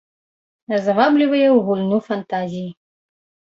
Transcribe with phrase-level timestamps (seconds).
[0.85, 2.67] Заваблівае ў гульню фантазіі.